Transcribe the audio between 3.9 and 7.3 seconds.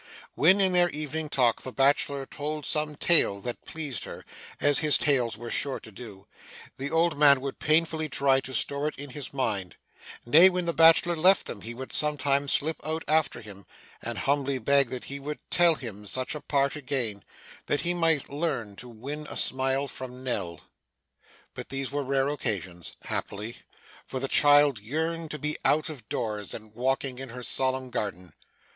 her (as his tales were sure to do), the old